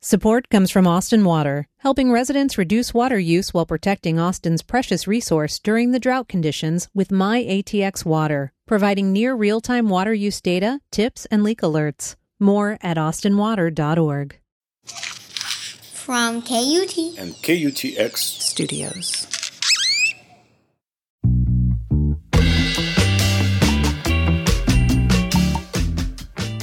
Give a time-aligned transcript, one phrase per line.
[0.00, 5.58] Support comes from Austin Water, helping residents reduce water use while protecting Austin's precious resource
[5.58, 11.26] during the drought conditions with My ATX Water, providing near real-time water use data, tips,
[11.32, 12.14] and leak alerts.
[12.38, 14.38] More at austinwater.org.
[14.84, 19.26] From KUT and KUTX Studios.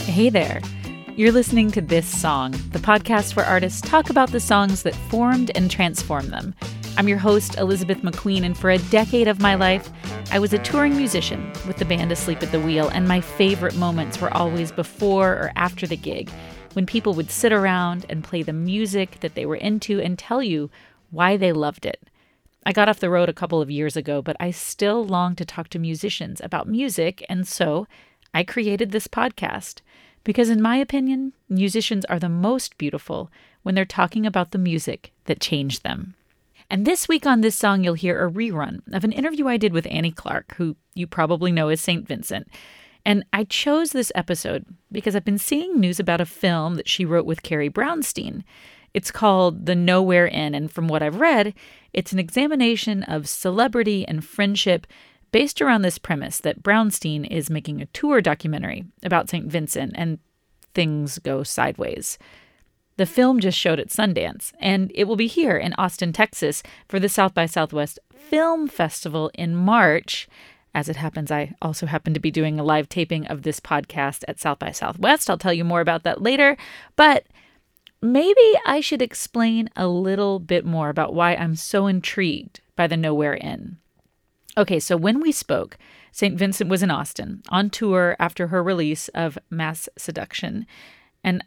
[0.05, 0.61] Hey there.
[1.17, 5.49] You're listening to This Song, the podcast where artists talk about the songs that formed
[5.55, 6.53] and transformed them.
[6.97, 9.89] I'm your host, Elizabeth McQueen, and for a decade of my life,
[10.31, 13.77] I was a touring musician with the band Asleep at the Wheel, and my favorite
[13.77, 16.29] moments were always before or after the gig,
[16.73, 20.43] when people would sit around and play the music that they were into and tell
[20.43, 20.69] you
[21.11, 22.09] why they loved it.
[22.65, 25.45] I got off the road a couple of years ago, but I still long to
[25.45, 27.87] talk to musicians about music, and so
[28.33, 29.79] I created this podcast.
[30.25, 33.31] Because, in my opinion, musicians are the most beautiful
[33.63, 36.15] when they're talking about the music that changed them.
[36.69, 39.71] And this week on this song, you'll hear a rerun of an interview I did
[39.71, 42.07] with Annie Clark, who you probably know as St.
[42.07, 42.47] Vincent.
[43.05, 47.05] And I chose this episode because I've been seeing news about a film that she
[47.05, 48.43] wrote with Carrie Brownstein.
[48.95, 51.53] It's called The Nowhere Inn, and from what I've read,
[51.93, 54.87] it's an examination of celebrity and friendship
[55.31, 59.47] based around this premise that Brownstein is making a tour documentary about St.
[59.47, 60.19] Vincent and
[60.73, 62.17] things go sideways.
[62.97, 66.99] The film just showed at Sundance, and it will be here in Austin, Texas for
[66.99, 70.29] the South by Southwest Film Festival in March.
[70.73, 74.23] As it happens, I also happen to be doing a live taping of this podcast
[74.27, 75.29] at South by Southwest.
[75.29, 76.55] I'll tell you more about that later.
[76.95, 77.25] But
[78.01, 82.97] maybe I should explain a little bit more about why I'm so intrigued by the
[82.97, 83.77] Nowhere Inn.
[84.57, 85.77] Okay, so when we spoke,
[86.11, 86.37] St.
[86.37, 90.65] Vincent was in Austin on tour after her release of Masseduction.
[91.23, 91.43] And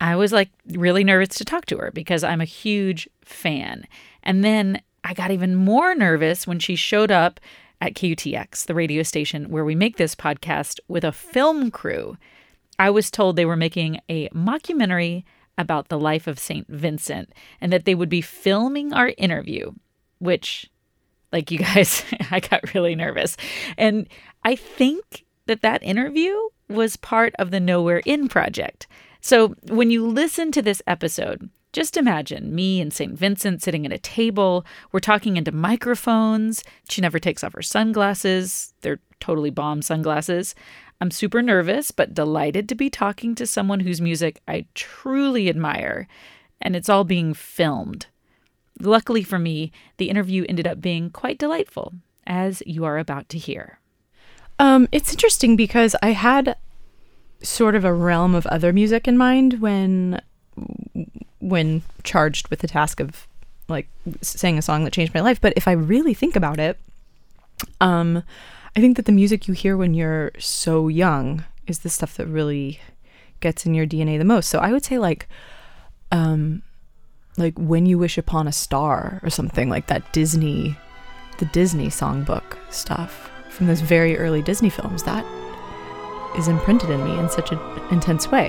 [0.00, 3.86] I was like really nervous to talk to her because I'm a huge fan.
[4.22, 7.38] And then I got even more nervous when she showed up
[7.80, 12.16] at KUTX, the radio station where we make this podcast, with a film crew.
[12.78, 15.24] I was told they were making a mockumentary
[15.56, 16.66] about the life of St.
[16.68, 19.72] Vincent and that they would be filming our interview,
[20.18, 20.70] which
[21.32, 23.36] like you guys, I got really nervous.
[23.76, 24.08] And
[24.44, 26.34] I think that that interview
[26.68, 28.86] was part of the Nowhere Inn project.
[29.20, 33.16] So when you listen to this episode, just imagine me and St.
[33.16, 34.64] Vincent sitting at a table.
[34.90, 36.64] We're talking into microphones.
[36.88, 38.74] She never takes off her sunglasses.
[38.80, 40.54] They're totally bomb sunglasses.
[41.00, 46.08] I'm super nervous, but delighted to be talking to someone whose music I truly admire.
[46.60, 48.06] And it's all being filmed.
[48.80, 51.94] Luckily for me, the interview ended up being quite delightful,
[52.26, 53.78] as you are about to hear.
[54.58, 56.56] Um, it's interesting because I had
[57.42, 60.20] sort of a realm of other music in mind when
[61.38, 63.26] when charged with the task of
[63.68, 63.88] like
[64.20, 65.40] saying a song that changed my life.
[65.40, 66.78] But if I really think about it,
[67.80, 68.22] um,
[68.76, 72.26] I think that the music you hear when you're so young is the stuff that
[72.26, 72.80] really
[73.40, 74.48] gets in your DNA the most.
[74.48, 75.28] So I would say like
[76.12, 76.62] um,
[77.40, 80.76] like When You Wish Upon a Star or something like that Disney,
[81.38, 85.02] the Disney songbook stuff from those very early Disney films.
[85.02, 85.24] That
[86.38, 87.58] is imprinted in me in such an
[87.90, 88.48] intense way.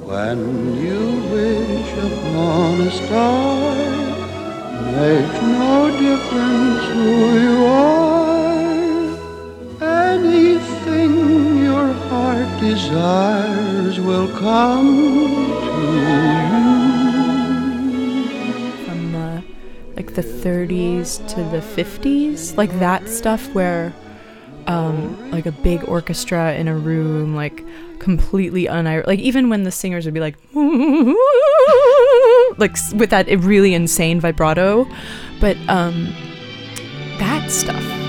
[0.00, 3.74] When you wish upon a star,
[4.92, 8.54] makes no difference who you are.
[10.10, 14.88] Anything your heart desires will come
[15.60, 16.33] to
[20.14, 23.92] the 30s to the 50s, like that stuff where
[24.66, 27.64] um, like a big orchestra in a room, like
[27.98, 30.36] completely unir like even when the singers would be like
[32.58, 34.86] like with that really insane vibrato,
[35.40, 36.12] but um,
[37.18, 38.03] that stuff.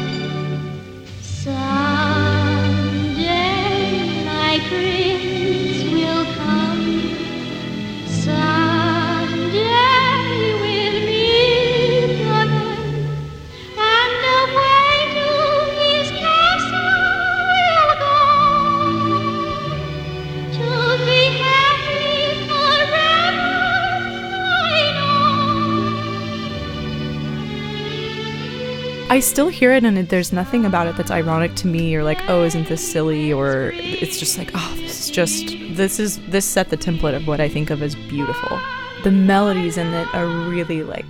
[29.16, 32.20] I still hear it, and there's nothing about it that's ironic to me, or like,
[32.28, 33.32] oh, isn't this silly?
[33.32, 37.26] Or it's just like, oh, this is just this is this set the template of
[37.26, 38.60] what I think of as beautiful.
[39.06, 41.06] The melodies in it are really like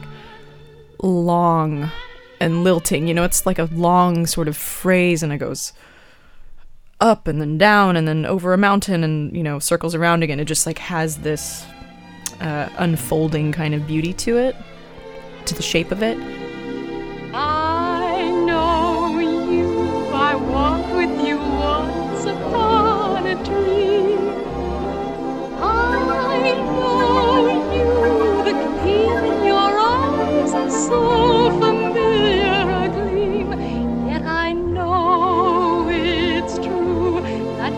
[1.02, 1.90] long
[2.40, 3.07] and lilting.
[3.07, 5.74] You know, it's like a long sort of phrase, and it goes
[7.02, 10.40] up and then down and then over a mountain and you know circles around again.
[10.40, 11.66] It just like has this
[12.40, 14.56] uh, unfolding kind of beauty to it,
[15.48, 16.44] to the shape of it.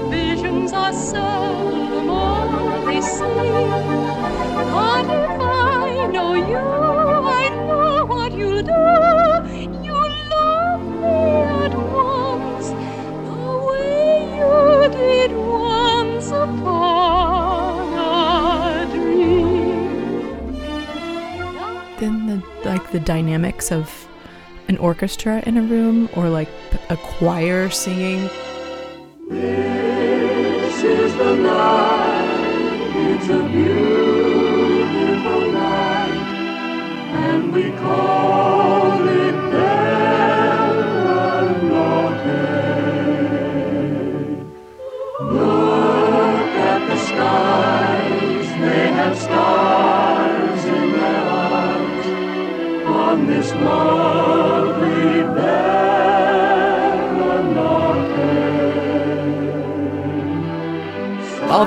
[0.09, 3.69] Visions are seldom all they seem.
[4.74, 5.47] But if
[22.88, 24.07] like the dynamics of
[24.69, 26.48] an orchestra in a room or like
[26.89, 28.30] a choir singing.
[29.30, 36.10] This is the night, it's a beautiful night,
[37.12, 38.56] and we call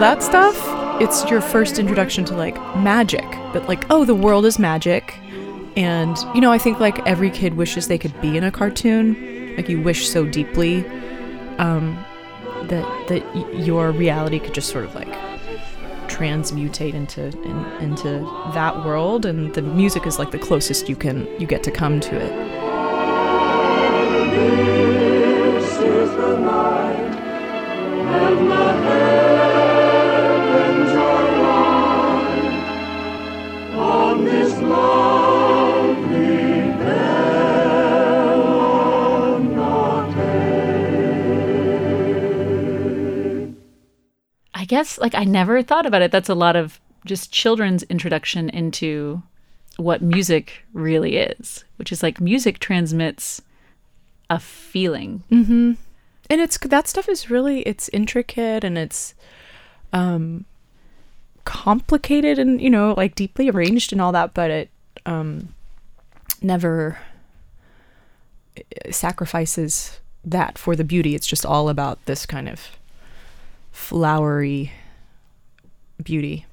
[0.01, 0.57] that stuff
[1.01, 3.25] it's your first introduction to like magic.
[3.55, 5.19] But like oh the world is magic.
[5.77, 9.57] And you know i think like every kid wishes they could be in a cartoon.
[9.57, 10.87] Like you wish so deeply
[11.59, 12.05] um
[12.65, 15.09] that that y- your reality could just sort of like
[16.09, 18.21] transmutate into in, into
[18.53, 19.25] that world.
[19.25, 22.33] And the music is like the closest you can you get to come to it.
[25.61, 27.11] This is the night,
[27.97, 29.30] the heavens
[44.71, 46.13] guess like I never thought about it.
[46.13, 49.21] That's a lot of just children's introduction into
[49.79, 53.43] what music really is, which is like music transmits
[54.31, 55.25] a feeling.
[56.31, 59.15] and it's that stuff is really it's intricate and it's
[59.93, 60.45] um
[61.45, 64.71] complicated and you know like deeply arranged and all that but it
[65.05, 65.53] um
[66.41, 66.97] never
[68.57, 72.79] eh, sacrifices that for the beauty it's just all about this kind of
[73.81, 74.73] flowery
[76.03, 76.47] beauty.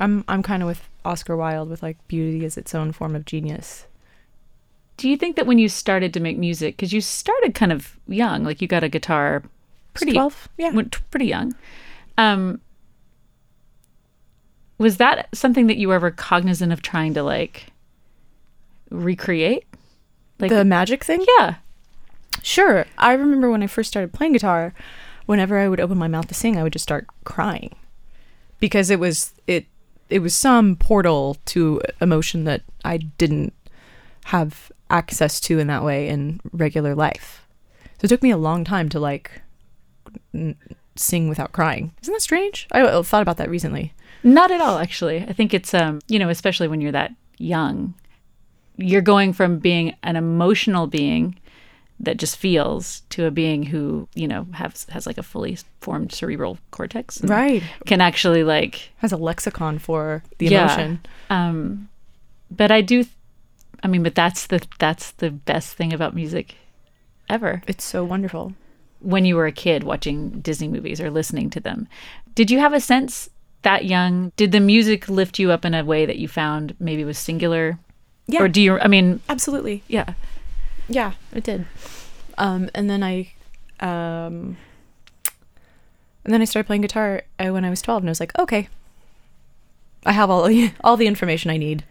[0.00, 3.24] I'm i'm kind of with oscar wilde with like beauty is its own form of
[3.24, 3.86] genius.
[4.96, 7.98] Do you think that when you started to make music, because you started kind of
[8.06, 9.42] young, like you got a guitar
[9.94, 10.82] pretty 12 yeah.
[11.10, 11.54] pretty young,
[12.18, 12.60] um,
[14.78, 17.66] was that something that you were ever cognizant of trying to like
[18.90, 19.64] recreate?
[20.38, 21.24] Like, the magic thing?
[21.38, 21.56] Yeah,
[22.44, 22.84] Sure.
[22.98, 24.74] I remember when I first started playing guitar,
[25.26, 27.74] whenever I would open my mouth to sing, I would just start crying.
[28.60, 29.66] Because it was it
[30.10, 33.52] it was some portal to emotion that I didn't
[34.26, 37.46] have access to in that way in regular life.
[37.98, 39.42] So it took me a long time to like
[40.32, 40.56] n-
[40.96, 41.92] sing without crying.
[42.02, 42.66] Isn't that strange?
[42.72, 43.92] I thought about that recently.
[44.22, 45.22] Not at all, actually.
[45.22, 47.94] I think it's um, you know, especially when you're that young,
[48.76, 51.36] you're going from being an emotional being
[52.00, 56.12] that just feels to a being who, you know, has has like a fully formed
[56.12, 57.22] cerebral cortex.
[57.22, 57.62] Right.
[57.86, 60.64] Can actually like Has a lexicon for the Yeah.
[60.64, 61.00] emotion.
[61.30, 61.88] um
[62.50, 63.04] but I do
[63.82, 66.56] I mean, but that's the that's the best thing about music
[67.28, 67.62] ever.
[67.66, 68.54] It's so wonderful.
[69.00, 71.86] when you were a kid watching Disney movies or listening to them.
[72.34, 73.28] Did you have a sense
[73.62, 74.32] that young?
[74.36, 77.78] Did the music lift you up in a way that you found maybe was singular?
[78.26, 78.42] Yeah.
[78.42, 79.82] Or do you, I mean, Absolutely.
[79.88, 80.14] yeah.
[80.88, 81.66] Yeah, it did.
[82.36, 83.32] Um, and then I,
[83.80, 84.56] um,
[86.24, 88.36] and then I started playing guitar uh, when I was twelve, and I was like,
[88.38, 88.68] okay,
[90.04, 90.48] I have all
[90.84, 91.84] all the information I need.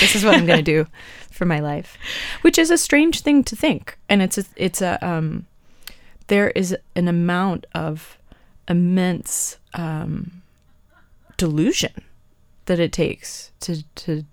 [0.00, 0.86] This is what I'm gonna do
[1.30, 1.96] for my life,
[2.42, 5.46] which is a strange thing to think, and it's a, it's a um,
[6.28, 8.18] there is an amount of
[8.68, 10.42] immense um,
[11.36, 11.92] delusion
[12.66, 14.24] that it takes to to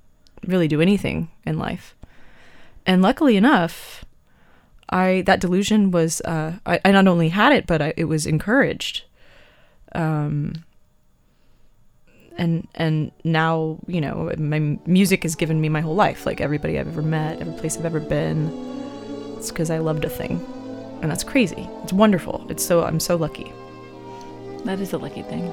[0.46, 1.96] really do anything in life,
[2.86, 4.05] and luckily enough,
[4.90, 8.26] I that delusion was uh, I, I not only had it, but I, it was
[8.26, 9.04] encouraged.
[9.94, 10.64] Um,
[12.38, 16.26] and and now you know my music has given me my whole life.
[16.26, 18.50] Like everybody I've ever met, every place I've ever been,
[19.38, 20.46] it's because I loved a thing,
[21.02, 21.68] and that's crazy.
[21.84, 22.46] It's wonderful.
[22.50, 23.52] It's so I'm so lucky.
[24.66, 25.48] That is a lucky thing.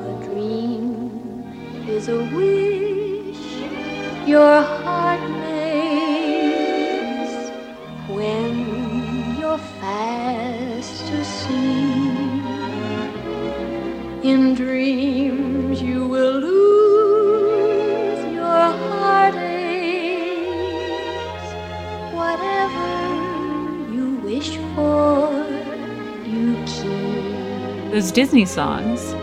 [0.00, 1.44] A dream
[1.88, 3.12] is a wish
[4.26, 5.41] your heart
[9.80, 12.42] fast asleep.
[14.22, 19.42] In dreams you will lose your heartaches.
[22.14, 22.90] Whatever
[23.92, 25.44] you wish for,
[26.24, 27.90] you keep.
[27.92, 29.14] Those Disney songs.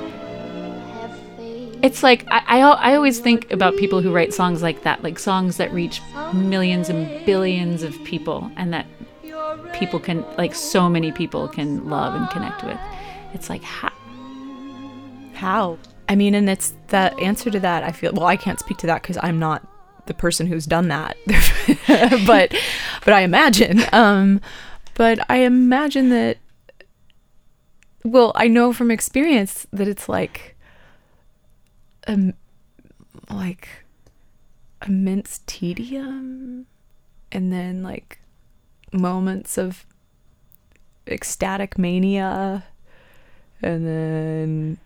[1.82, 5.18] It's like I, I I always think about people who write songs like that, like
[5.18, 6.02] songs that reach
[6.34, 8.86] millions and billions of people, and that
[9.80, 12.80] people can like so many people can love and connect with.
[13.34, 13.92] It's like how
[15.34, 15.78] How?
[16.08, 17.84] I mean, and it's the answer to that.
[17.84, 18.26] I feel well.
[18.26, 19.66] I can't speak to that because I'm not
[20.08, 21.16] the person who's done that,
[22.26, 22.54] but
[23.06, 23.82] but I imagine.
[23.94, 24.42] Um,
[24.96, 26.38] but I imagine that.
[28.04, 30.58] Well, I know from experience that it's like,
[32.08, 32.34] um,
[33.30, 33.68] like
[34.88, 36.66] immense tedium,
[37.32, 38.19] and then like
[38.94, 39.86] moments of
[41.08, 42.66] ecstatic mania,
[43.62, 44.78] and then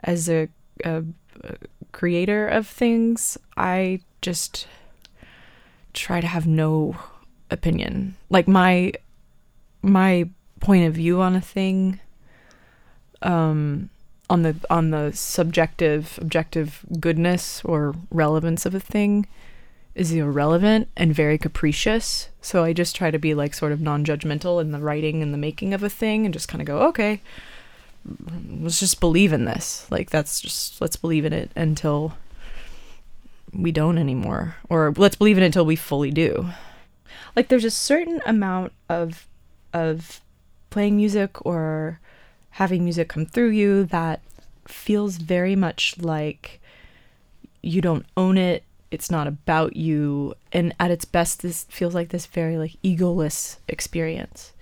[0.00, 0.48] as a,
[0.84, 1.04] a,
[1.42, 1.56] a
[1.92, 4.66] creator of things, I just
[5.92, 6.96] try to have no
[7.50, 8.16] opinion.
[8.28, 8.92] Like my
[9.82, 10.28] my
[10.60, 11.98] point of view on a thing
[13.22, 13.88] um
[14.28, 19.26] on the on the subjective objective goodness or relevance of a thing
[19.94, 22.28] is irrelevant and very capricious.
[22.40, 25.38] So I just try to be like sort of non-judgmental in the writing and the
[25.38, 27.20] making of a thing and just kind of go, okay,
[28.60, 29.86] let's just believe in this.
[29.90, 32.14] Like that's just let's believe in it until
[33.52, 36.50] we don't anymore or let's believe in it until we fully do.
[37.34, 39.26] Like there's a certain amount of
[39.72, 40.20] of
[40.70, 42.00] playing music or
[42.50, 44.20] having music come through you that
[44.66, 46.60] feels very much like
[47.62, 48.64] you don't own it.
[48.90, 53.56] It's not about you and at its best this feels like this very like egoless
[53.68, 54.52] experience.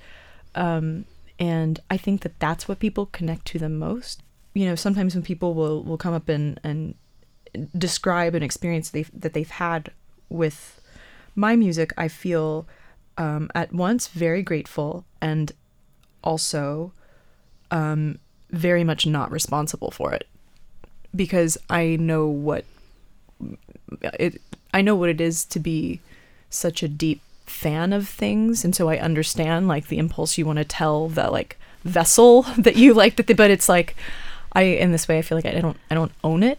[0.54, 1.04] Um
[1.38, 4.22] and I think that that's what people connect to the most.
[4.54, 6.94] You know, sometimes when people will will come up and and
[7.76, 9.90] describe an experience they've, that they've had
[10.28, 10.80] with
[11.34, 12.66] my music, I feel
[13.16, 15.52] um, at once very grateful and
[16.22, 16.92] also
[17.70, 18.18] um,
[18.50, 20.26] very much not responsible for it
[21.14, 22.64] because I know what
[24.02, 24.40] it.
[24.72, 26.00] I know what it is to be
[26.50, 30.58] such a deep fan of things and so i understand like the impulse you want
[30.58, 33.96] to tell the like vessel that you like that but it's like
[34.52, 36.58] i in this way i feel like i don't i don't own it.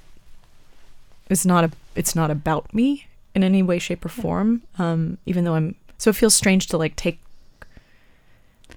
[1.29, 3.05] It's not a it's not about me
[3.35, 6.77] in any way shape or form um even though i'm so it feels strange to
[6.77, 7.19] like take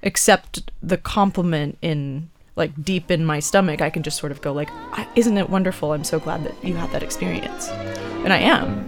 [0.02, 3.80] accept the compliment in like deep in my stomach.
[3.80, 4.68] I can just sort of go like
[5.16, 5.92] isn't it wonderful?
[5.92, 7.70] I'm so glad that you had that experience
[8.24, 8.82] and i am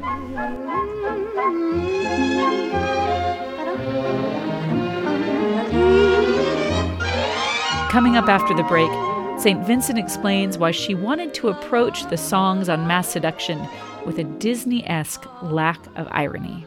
[7.95, 8.91] Coming up after the break,
[9.41, 9.65] St.
[9.65, 13.71] Vincent explains why she wanted to approach the songs on Masseduction
[14.05, 16.67] with a Disney esque lack of irony.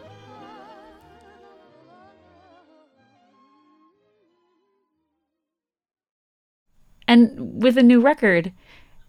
[7.10, 8.54] And with a new record,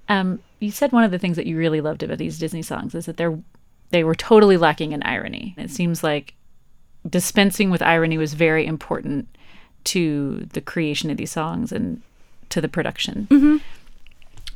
[0.08, 2.94] um, you said one of the things that you really loved about these Disney songs
[2.94, 3.38] is that they're
[3.90, 5.54] they were totally lacking in irony.
[5.56, 6.34] It seems like
[7.08, 9.28] dispensing with irony was very important
[9.84, 12.02] to the creation of these songs and
[12.50, 13.26] to the production.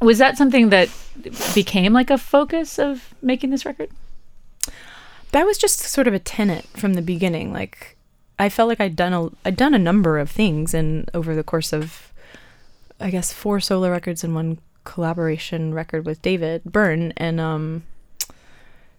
[0.02, 0.90] Was that something that
[1.54, 3.88] became like a focus of making this record?
[5.32, 7.52] that was just sort of a tenet from the beginning.
[7.52, 7.96] Like
[8.38, 11.42] I felt like I'd done a I'd done a number of things and over the
[11.42, 12.12] course of
[13.00, 17.84] I guess four solo records and one collaboration record with David Byrne and um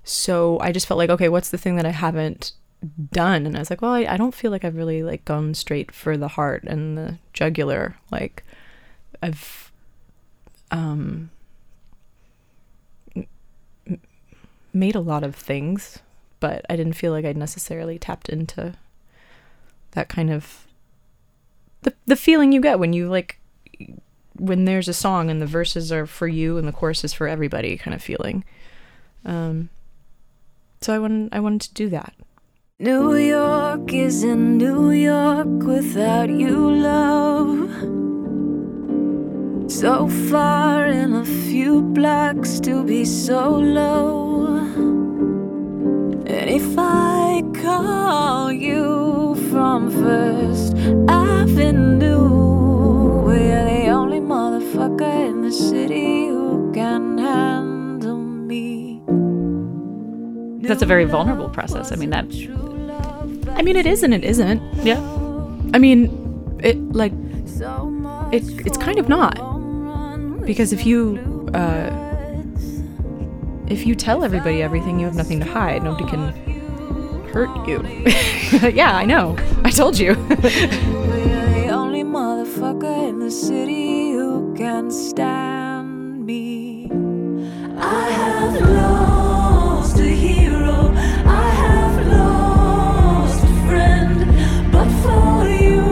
[0.04, 2.54] so I just felt like okay, what's the thing that I haven't
[3.12, 3.46] done?
[3.46, 5.92] And I was like, well, I, I don't feel like I've really like gone straight
[5.92, 7.96] for the heart and the jugular.
[8.12, 8.44] Like
[9.22, 9.72] I've
[10.72, 11.30] um
[14.74, 16.00] made a lot of things
[16.44, 18.74] but I didn't feel like I'd necessarily tapped into
[19.92, 20.68] that kind of
[21.84, 23.40] the the feeling you get when you like
[24.38, 27.28] when there's a song and the verses are for you and the chorus is for
[27.28, 28.44] everybody kind of feeling.
[29.26, 29.70] Um,
[30.82, 32.14] so I wanted I wanted to do that.
[32.80, 37.70] New York is in New York without you, love.
[39.72, 44.58] So far in a few blocks to be so low.
[46.26, 50.76] And if I call you from First
[51.08, 52.53] Avenue,
[54.84, 59.02] motherfucker in the city who can handle me.
[60.68, 61.92] That's a very vulnerable process.
[61.92, 62.26] I mean, that,
[63.58, 64.62] I mean, it is and it isn't.
[64.84, 65.00] yeah.
[65.74, 67.14] I mean, it like
[68.32, 69.36] it it's kind of not
[70.46, 71.90] because if you uh,
[73.68, 75.84] if you tell everybody everything, you have nothing to hide.
[75.84, 76.30] Nobody can
[77.32, 77.82] hurt you.
[78.70, 79.36] yeah, I know.
[79.64, 80.16] I told you.
[84.54, 86.90] We're the only motherfucker in the city who can stand me.
[87.78, 90.92] I have lost a hero.
[91.26, 94.72] I have lost a friend.
[94.72, 95.84] But for you,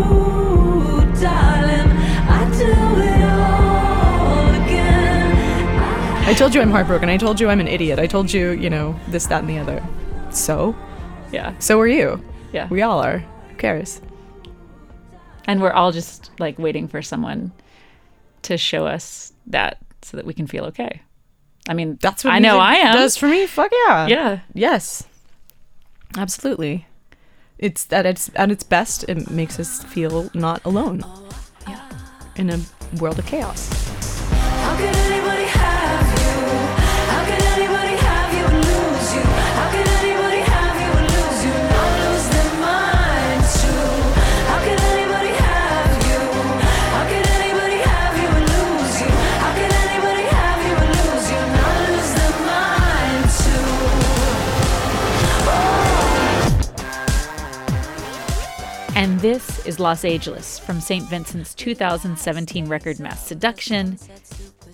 [1.20, 1.92] darling,
[2.30, 6.28] I do it all again.
[6.28, 7.10] I told you I'm heartbroken.
[7.10, 8.00] I told you I'm an idiot.
[8.00, 9.84] I told you, you know, this, that, and the other.
[10.32, 10.76] So,
[11.32, 11.54] Yeah.
[11.60, 12.24] so are you.
[12.54, 12.68] Yeah.
[12.70, 13.20] We all are.
[13.50, 14.02] Who cares?
[15.46, 17.52] And we're all just like waiting for someone
[18.44, 21.02] to show us that so that we can feel okay.
[21.70, 22.96] I mean, That's what I know I am.
[22.96, 23.46] does for me.
[23.46, 24.08] Fuck yeah.
[24.08, 24.40] Yeah.
[24.54, 25.04] Yes.
[26.18, 26.88] Absolutely.
[27.60, 29.06] It's at its at its best.
[29.08, 31.04] It makes us feel not alone.
[31.68, 31.88] Yeah.
[32.36, 32.60] In a
[33.00, 33.70] world of chaos.
[59.72, 61.06] Is Los Ageless from St.
[61.06, 63.98] Vincent's 2017 record Masseduction.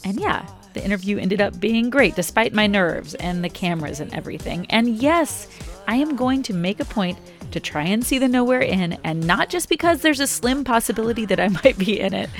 [0.03, 4.11] And yeah, the interview ended up being great despite my nerves and the cameras and
[4.11, 4.65] everything.
[4.71, 5.47] And yes,
[5.87, 7.19] I am going to make a point
[7.51, 11.27] to try and see the Nowhere Inn, and not just because there's a slim possibility
[11.27, 12.31] that I might be in it,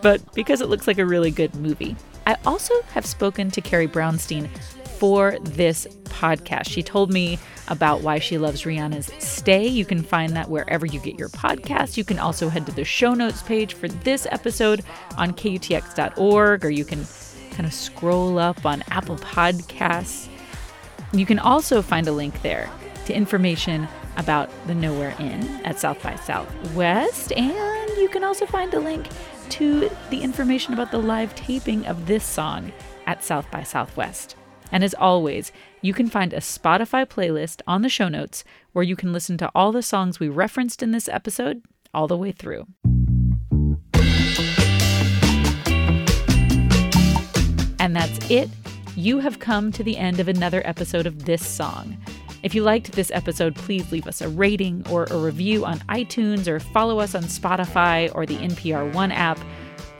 [0.00, 1.96] but because it looks like a really good movie.
[2.26, 4.48] I also have spoken to Carrie Brownstein
[4.98, 6.68] for this podcast.
[6.68, 7.38] She told me
[7.68, 9.66] about why she loves Rihanna's Stay.
[9.66, 11.96] You can find that wherever you get your podcast.
[11.96, 14.82] You can also head to the show notes page for this episode
[15.16, 17.04] on kutx.org, or you can
[17.50, 20.28] kind of scroll up on Apple Podcasts.
[21.12, 22.70] You can also find a link there
[23.06, 28.72] to information about the Nowhere Inn at South by Southwest, and you can also find
[28.74, 29.06] a link
[29.50, 32.72] to the information about the live taping of this song
[33.06, 34.36] at South by Southwest.
[34.72, 38.96] And as always, you can find a Spotify playlist on the show notes where you
[38.96, 41.62] can listen to all the songs we referenced in this episode
[41.94, 42.66] all the way through.
[47.78, 48.50] And that's it.
[48.96, 51.96] You have come to the end of another episode of this song.
[52.42, 56.46] If you liked this episode, please leave us a rating or a review on iTunes
[56.48, 59.38] or follow us on Spotify or the NPR One app.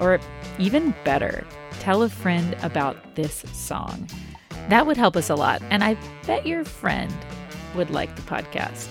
[0.01, 0.21] Or
[0.59, 1.47] even better,
[1.81, 4.09] tell a friend about this song.
[4.69, 7.15] That would help us a lot, and I bet your friend
[7.75, 8.89] would like the podcast.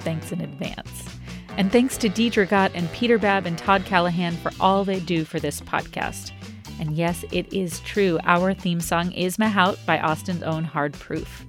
[0.00, 1.08] Thanks in advance.
[1.56, 5.24] And thanks to Deidre Gott and Peter Babb and Todd Callahan for all they do
[5.24, 6.32] for this podcast.
[6.80, 8.18] And yes, it is true.
[8.24, 11.46] Our theme song is Mahout by Austin's own Hard Proof.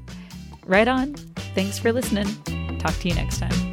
[0.65, 1.15] Right on.
[1.55, 2.27] Thanks for listening.
[2.77, 3.72] Talk to you next time.